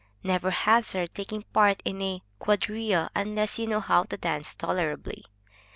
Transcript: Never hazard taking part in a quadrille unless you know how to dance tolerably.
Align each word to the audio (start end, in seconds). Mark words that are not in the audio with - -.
Never 0.23 0.49
hazard 0.49 1.13
taking 1.13 1.43
part 1.53 1.83
in 1.85 2.01
a 2.01 2.23
quadrille 2.39 3.09
unless 3.15 3.59
you 3.59 3.67
know 3.67 3.81
how 3.81 4.01
to 4.05 4.17
dance 4.17 4.55
tolerably. 4.55 5.25